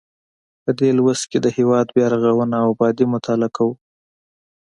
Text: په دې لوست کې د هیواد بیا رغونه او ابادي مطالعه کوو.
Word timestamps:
په 0.63 0.71
دې 0.79 0.89
لوست 0.97 1.23
کې 1.31 1.39
د 1.41 1.47
هیواد 1.57 1.87
بیا 1.95 2.07
رغونه 2.13 2.55
او 2.63 2.69
ابادي 2.73 3.05
مطالعه 3.15 3.49
کوو. 3.57 3.73